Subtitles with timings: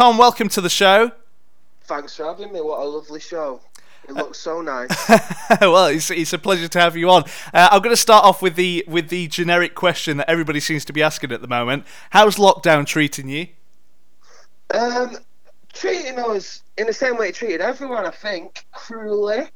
[0.00, 1.12] Thom, welcome to the show.
[1.82, 2.62] Thanks for having me.
[2.62, 3.60] What a lovely show.
[4.08, 4.88] It looks so nice.
[5.60, 7.24] well, it's, it's a pleasure to have you on.
[7.52, 10.86] Uh, I'm going to start off with the with the generic question that everybody seems
[10.86, 11.84] to be asking at the moment.
[12.08, 13.48] How's lockdown treating you?
[14.72, 15.18] Um,
[15.74, 19.48] treating us in the same way it treated everyone, I think, cruelly.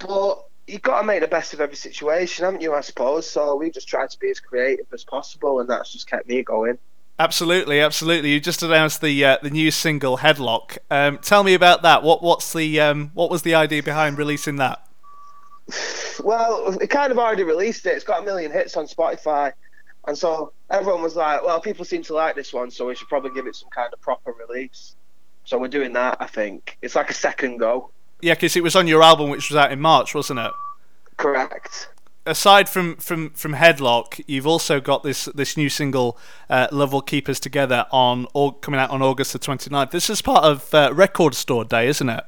[0.00, 2.74] But you've got to make the best of every situation, haven't you?
[2.74, 3.30] I suppose.
[3.30, 6.42] So we just tried to be as creative as possible, and that's just kept me
[6.42, 6.78] going.
[7.18, 8.32] Absolutely, absolutely.
[8.32, 12.02] You just announced the uh, the new single "Headlock." Um, tell me about that.
[12.02, 14.86] What what's the um, what was the idea behind releasing that?
[16.22, 17.90] Well, it kind of already released it.
[17.90, 19.52] It's got a million hits on Spotify,
[20.06, 23.08] and so everyone was like, "Well, people seem to like this one, so we should
[23.08, 24.96] probably give it some kind of proper release."
[25.44, 26.16] So we're doing that.
[26.20, 27.90] I think it's like a second go.
[28.20, 30.52] Yeah, because it was on your album, which was out in March, wasn't it?
[31.16, 31.88] Correct
[32.26, 37.02] aside from, from, from Headlock, you've also got this this new single, uh, Love Will
[37.02, 39.90] Keep Us Together, on or coming out on August the 29th.
[39.90, 42.24] This is part of uh, Record Store Day, isn't it?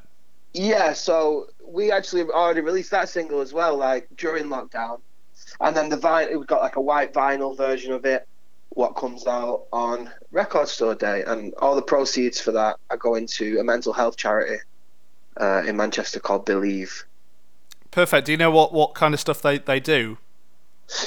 [0.53, 5.01] Yeah, so we actually already released that single as well, like during lockdown,
[5.61, 8.27] and then the vinyl we've got like a white vinyl version of it.
[8.71, 13.27] What comes out on Record Store Day, and all the proceeds for that are going
[13.29, 14.59] to a mental health charity
[15.41, 17.05] uh, in Manchester called Believe.
[17.95, 18.27] Perfect.
[18.27, 20.19] Do you know what, what kind of stuff they, they do?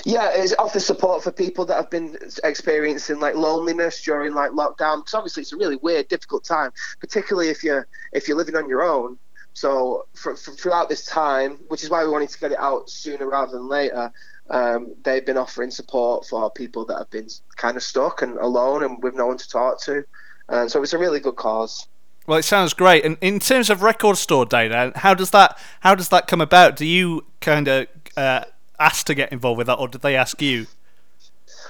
[0.06, 5.00] Yeah, it offers support for people that have been experiencing like loneliness during like lockdown.
[5.00, 6.72] Because obviously it's a really weird, difficult time,
[7.02, 9.18] particularly if you're if you're living on your own.
[9.52, 12.90] So for, for, throughout this time, which is why we wanted to get it out
[12.90, 14.10] sooner rather than later,
[14.50, 18.86] um, they've been offering support for people that have been kind of stuck and alone
[18.86, 20.06] and with no one to talk to.
[20.48, 21.86] And so it's a really good cause.
[22.28, 23.06] Well, it sounds great.
[23.06, 26.76] And in terms of record store data, how does that how does that come about?
[26.76, 28.44] Do you kind of uh,
[28.80, 30.68] ask to get involved with that, or did they ask you?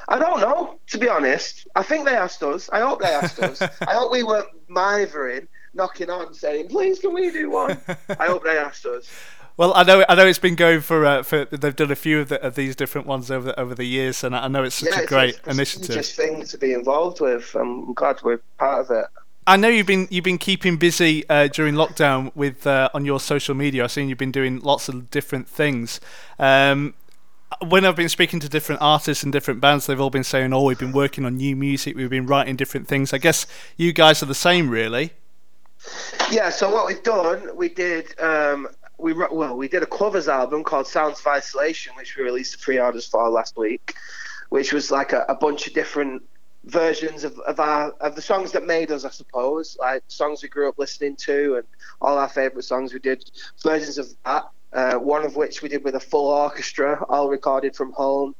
[0.09, 1.67] I don't know, to be honest.
[1.75, 2.69] I think they asked us.
[2.71, 3.61] I hope they asked us.
[3.61, 7.79] I hope we weren't mithering, knocking on, saying, "Please, can we do one?"
[8.19, 9.09] I hope they asked us.
[9.57, 12.19] Well, I know I know it's been going for uh, for they've done a few
[12.19, 14.75] of, the, of these different ones over the, over the years, and I know it's
[14.75, 15.97] such yeah, a great a, initiative.
[15.97, 17.55] It's a thing to be involved with.
[17.55, 19.07] I'm glad we're part of it.
[19.47, 23.17] I know you've been you've been keeping busy uh, during lockdown with uh, on your
[23.21, 23.85] social media.
[23.85, 26.01] I've seen you've been doing lots of different things.
[26.37, 26.95] Um,
[27.65, 30.63] when I've been speaking to different artists and different bands, they've all been saying, "Oh,
[30.63, 31.95] we've been working on new music.
[31.95, 33.47] We've been writing different things." I guess
[33.77, 35.13] you guys are the same, really.
[36.29, 36.49] Yeah.
[36.49, 38.19] So what we've done, we did.
[38.19, 42.51] Um, we well, we did a covers album called Sounds of Isolation, which we released
[42.51, 43.95] the pre-orders for last week,
[44.49, 46.21] which was like a, a bunch of different
[46.67, 50.49] versions of, of our of the songs that made us, I suppose, like songs we
[50.49, 51.63] grew up listening to, and
[52.01, 52.93] all our favourite songs.
[52.93, 53.29] We did
[53.61, 54.49] versions of that.
[54.73, 58.35] Uh, one of which we did with a full orchestra, all recorded from home,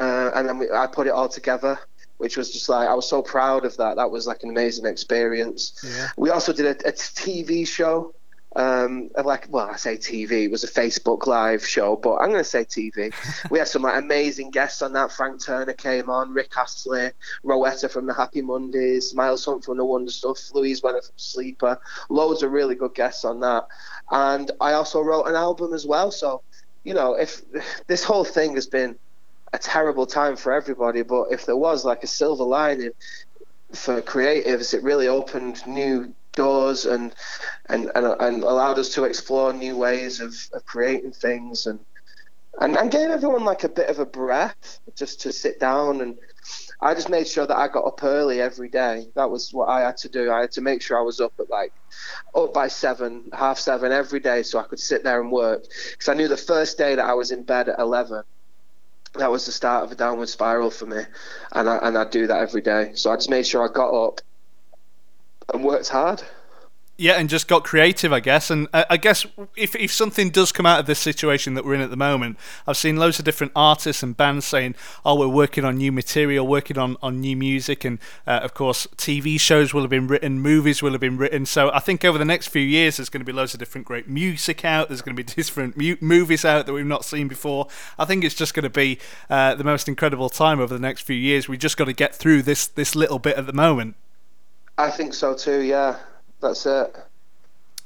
[0.00, 1.78] uh, and then we, I put it all together,
[2.16, 3.96] which was just like I was so proud of that.
[3.96, 5.78] That was like an amazing experience.
[5.84, 6.08] Yeah.
[6.16, 8.14] We also did a, a TV show
[8.56, 10.44] um, like well, I say TV.
[10.44, 13.12] It was a Facebook Live show, but I'm going to say TV.
[13.50, 15.12] we had some like amazing guests on that.
[15.12, 17.10] Frank Turner came on, Rick Astley,
[17.44, 21.78] Rowetta from the Happy Mondays, Miles Hunt from the Wonder Stuff, Louise Wener from Sleeper.
[22.08, 23.66] Loads of really good guests on that.
[24.10, 26.10] And I also wrote an album as well.
[26.10, 26.42] So,
[26.84, 27.42] you know, if
[27.86, 28.96] this whole thing has been
[29.52, 32.92] a terrible time for everybody, but if there was like a silver lining
[33.72, 37.14] for creatives, it really opened new doors and
[37.68, 41.80] and and, and allowed us to explore new ways of, of creating things and,
[42.60, 46.16] and and gave everyone like a bit of a breath just to sit down and
[46.80, 49.08] I just made sure that I got up early every day.
[49.16, 50.30] That was what I had to do.
[50.30, 51.72] I had to make sure I was up at like
[52.34, 55.64] up by seven, half seven every day, so I could sit there and work.
[55.90, 58.22] Because I knew the first day that I was in bed at eleven,
[59.14, 61.02] that was the start of a downward spiral for me,
[61.52, 62.92] and I and I do that every day.
[62.94, 64.20] So I just made sure I got up
[65.52, 66.22] and worked hard.
[67.00, 68.50] Yeah, and just got creative, I guess.
[68.50, 71.74] And uh, I guess if if something does come out of this situation that we're
[71.74, 72.36] in at the moment,
[72.66, 76.44] I've seen loads of different artists and bands saying, "Oh, we're working on new material,
[76.44, 80.40] working on, on new music," and uh, of course, TV shows will have been written,
[80.40, 81.46] movies will have been written.
[81.46, 83.86] So I think over the next few years, there's going to be loads of different
[83.86, 84.88] great music out.
[84.88, 87.68] There's going to be different mu- movies out that we've not seen before.
[87.96, 88.98] I think it's just going to be
[89.30, 91.48] uh, the most incredible time over the next few years.
[91.48, 93.94] We've just got to get through this this little bit at the moment.
[94.78, 95.60] I think so too.
[95.60, 95.96] Yeah,
[96.40, 96.96] that's it.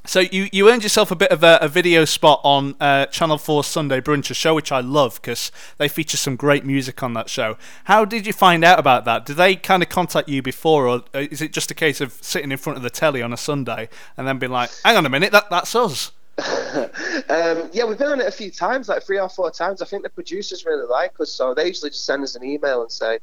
[0.04, 3.38] So you, you earned yourself a bit of a, a video spot on uh, Channel
[3.38, 7.14] 4 Sunday Brunch, a show which I love because they feature some great music on
[7.14, 7.56] that show.
[7.84, 9.24] How did you find out about that?
[9.24, 12.12] Did they kind of contact you before, or uh, is it just a case of
[12.14, 15.06] sitting in front of the telly on a Sunday and then being like, "Hang on
[15.06, 16.10] a minute, that that's us"?
[17.28, 19.82] um, yeah, we've been on it a few times, like three or four times.
[19.82, 22.80] I think the producers really like us, so they usually just send us an email
[22.80, 23.18] and say,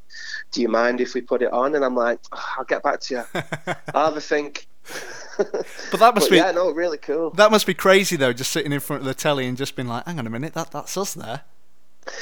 [0.51, 3.00] "Do you mind if we put it on?" And I'm like, oh, "I'll get back
[3.01, 3.23] to you.
[3.94, 4.67] I'll have a think."
[5.38, 7.31] but that must but be yeah, no, really cool.
[7.31, 9.88] That must be crazy though, just sitting in front of the telly and just being
[9.88, 11.41] like, "Hang on a minute, that that's us there."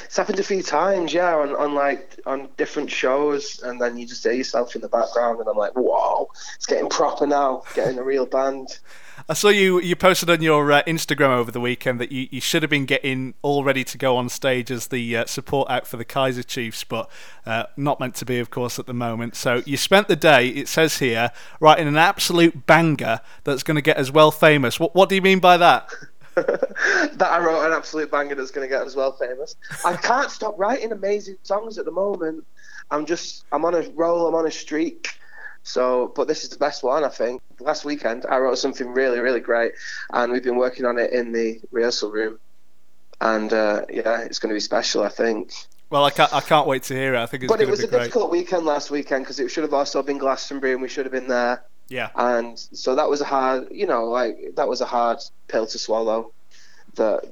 [0.06, 4.06] It's happened a few times, yeah, on, on like on different shows, and then you
[4.06, 7.98] just hear yourself in the background, and I'm like, "Whoa, it's getting proper now, getting
[7.98, 8.80] a real band."
[9.28, 12.42] I saw you you posted on your uh, Instagram over the weekend that you, you
[12.42, 15.88] should have been getting all ready to go on stage as the uh, support act
[15.88, 17.10] for the Kaiser Chiefs, but
[17.46, 19.36] uh, not meant to be, of course, at the moment.
[19.36, 23.82] So you spent the day, it says here, writing an absolute banger that's going to
[23.82, 24.80] get us well famous.
[24.80, 25.90] What, what do you mean by that?
[27.14, 29.56] that I wrote an absolute banger that's going to get us well famous.
[29.84, 32.46] I can't stop writing amazing songs at the moment.
[32.92, 35.10] I'm just, I'm on a roll, I'm on a streak.
[35.64, 37.42] So, but this is the best one, I think.
[37.60, 39.74] Last weekend, I wrote something really, really great,
[40.14, 42.40] and we've been working on it in the rehearsal room.
[43.20, 45.52] And uh, yeah, it's going to be special, I think.
[45.90, 47.20] Well, I can't, I can't wait to hear it.
[47.20, 48.00] I think it's but it was a great.
[48.00, 51.14] difficult weekend last weekend because it should have also been Glastonbury, and we should have
[51.14, 51.64] been there.
[51.90, 52.10] Yeah.
[52.16, 55.80] And so that was a hard, you know, like that was a hard pill to
[55.80, 56.32] swallow.
[56.96, 57.32] That,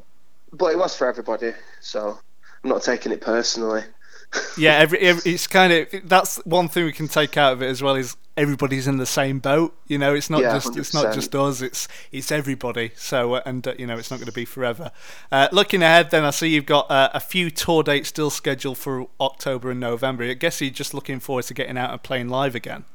[0.54, 1.54] but it was for everybody.
[1.82, 2.18] So
[2.64, 3.84] I'm not taking it personally.
[4.58, 7.68] yeah, every, every, it's kind of that's one thing we can take out of it
[7.68, 9.78] as well is everybody's in the same boat.
[9.88, 11.62] You know, it's not Yeah, just it's not just us.
[11.62, 12.92] It's it's everybody.
[12.96, 14.92] So uh, and uh, you know, it's not going to be forever.
[15.32, 18.78] Uh, looking ahead, then I see you've got uh, a few tour dates still scheduled
[18.78, 20.24] for October and November.
[20.24, 22.86] I guess you're just looking forward to getting out and playing live again.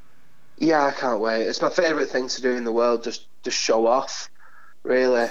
[0.61, 1.47] Yeah, I can't wait.
[1.47, 4.29] It's my favourite thing to do in the world, just to show off,
[4.83, 5.27] really.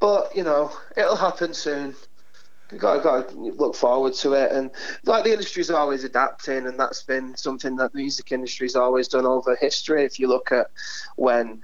[0.00, 1.94] But you know, it'll happen soon.
[2.72, 4.70] You got got to look forward to it, and
[5.04, 9.26] like the industry's always adapting, and that's been something that the music industry's always done
[9.26, 10.02] over history.
[10.04, 10.70] If you look at
[11.16, 11.62] when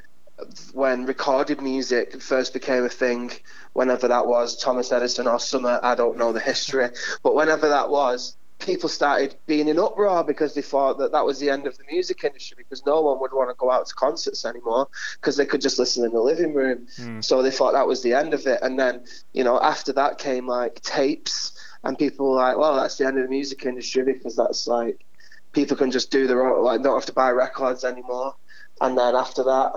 [0.75, 3.33] when recorded music first became a thing,
[3.73, 6.91] whenever that was, Thomas Edison or Summer, I don't know the history,
[7.23, 11.39] but whenever that was, people started being in uproar because they thought that that was
[11.39, 13.95] the end of the music industry because no one would want to go out to
[13.95, 16.87] concerts anymore because they could just listen in the living room.
[16.97, 17.21] Hmm.
[17.21, 18.61] So they thought that was the end of it.
[18.63, 21.53] And then, you know, after that came like tapes,
[21.83, 25.05] and people were like, well, that's the end of the music industry because that's like
[25.53, 28.35] people can just do their own, like, don't have to buy records anymore.
[28.81, 29.73] And then after that,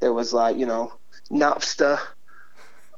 [0.00, 0.92] there was like, you know,
[1.30, 1.98] Napster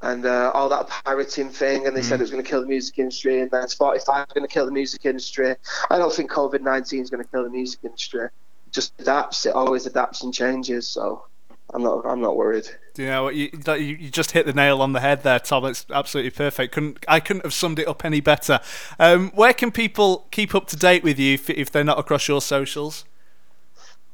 [0.03, 2.67] and uh, all that pirating thing, and they said it was going to kill the
[2.67, 5.55] music industry, and then Spotify is going to kill the music industry.
[5.91, 8.27] I don't think COVID 19 is going to kill the music industry.
[8.27, 11.25] It just adapts, it always adapts and changes, so
[11.73, 12.69] I'm not, I'm not worried.
[12.95, 15.39] Do you know what you, you you just hit the nail on the head there,
[15.39, 15.65] Thom?
[15.67, 16.73] It's absolutely perfect.
[16.73, 18.61] Couldn't I couldn't have summed it up any better.
[18.99, 22.29] Um, where can people keep up to date with you if, if they're not across
[22.29, 23.05] your socials?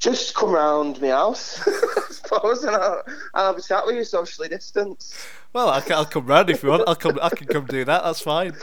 [0.02, 3.02] Just come round my house, I suppose, and I'll,
[3.34, 5.14] I'll have a chat with you socially distanced.
[5.52, 6.82] Well, I can, I'll come round if you want.
[6.88, 7.20] I'll come.
[7.22, 8.02] I can come do that.
[8.02, 8.54] That's fine.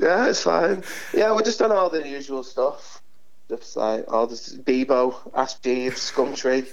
[0.00, 0.82] Yeah, it's fine.
[1.12, 3.02] Yeah, we're just on all the usual stuff.
[3.50, 6.66] Just like all this Bebo, Ask Jeeves, Scumtree,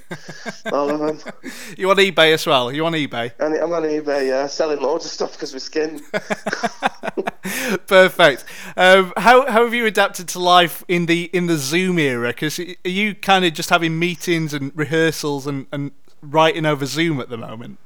[0.72, 1.34] all of them.
[1.78, 2.72] You on eBay as well?
[2.72, 3.34] You on eBay?
[3.38, 6.02] And I'm on eBay, yeah, selling loads of stuff because we're skin.
[7.88, 8.46] Perfect.
[8.78, 12.30] Um, how how have you adapted to life in the in the Zoom era?
[12.30, 15.92] Because are you kind of just having meetings and rehearsals and, and
[16.22, 17.80] writing over Zoom at the moment?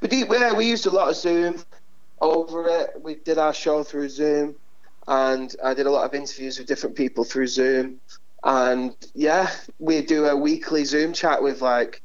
[0.00, 1.62] We yeah, we used a lot of Zoom
[2.20, 3.00] over it.
[3.02, 4.56] We did our show through Zoom,
[5.06, 8.00] and I did a lot of interviews with different people through Zoom.
[8.44, 12.02] And yeah, we do a weekly Zoom chat with like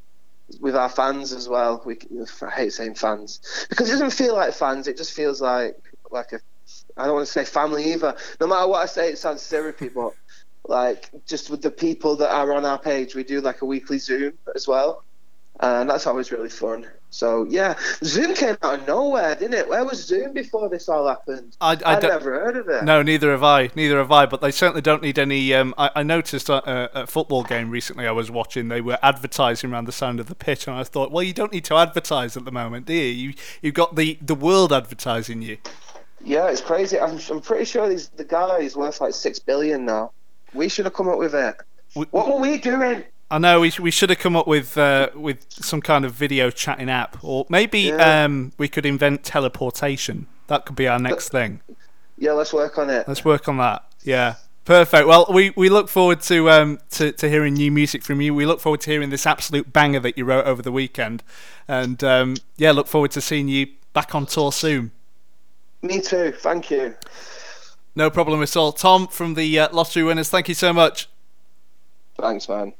[0.60, 1.82] with our fans as well.
[1.86, 1.98] We
[2.42, 4.88] I hate saying fans because it doesn't feel like fans.
[4.88, 5.78] It just feels like
[6.12, 6.40] like a
[6.98, 8.16] I don't want to say family either.
[8.40, 10.14] No matter what I say, it sounds syrupy, but
[10.68, 13.98] like just with the people that are on our page, we do like a weekly
[13.98, 15.04] Zoom as well,
[15.60, 16.88] and that's always really fun.
[17.14, 19.70] So yeah, Zoom came out of nowhere, didn't it?
[19.70, 21.56] Where was Zoom before this all happened?
[21.62, 22.84] I, I I'd never heard of it.
[22.84, 23.70] No, neither have I.
[23.76, 24.26] Neither have I.
[24.26, 25.54] But they certainly don't need any.
[25.54, 28.70] Um, I, I noticed at a, a football game recently I was watching.
[28.70, 31.52] They were advertising around the sound of the pitch, and I thought, well, you don't
[31.52, 33.04] need to advertise at the moment, do you?
[33.04, 35.58] You you've got the the world advertising you.
[36.24, 37.00] Yeah, it's crazy.
[37.00, 40.12] I'm, I'm pretty sure these the guy is worth like six billion now.
[40.54, 41.56] We should have come up with it.
[41.96, 43.04] We- What were we doing?
[43.32, 46.50] I know we, we should have come up with uh, with some kind of video
[46.52, 48.26] chatting app, or maybe Yeah.
[48.26, 50.28] um, we could invent teleportation.
[50.48, 51.62] That could be our next thing.
[52.18, 53.08] Yeah, let's work on it.
[53.08, 53.84] Let's work on that.
[54.04, 54.36] Yeah.
[54.66, 55.08] Perfect.
[55.08, 58.34] Well, we, we look forward to um to, to hearing new music from you.
[58.36, 61.22] We look forward to hearing this absolute banger that you wrote over the weekend,
[61.68, 64.92] and um, yeah, look forward to seeing you back on tour soon.
[65.84, 66.32] Me too.
[66.32, 66.96] Thank you.
[67.96, 68.72] No problem at all.
[68.72, 71.10] Thom from the uh, Lottery Winners, thank you so much.
[72.18, 72.74] Thanks, man.